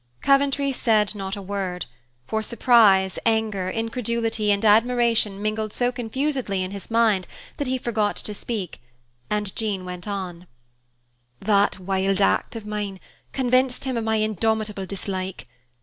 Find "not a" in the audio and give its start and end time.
1.13-1.43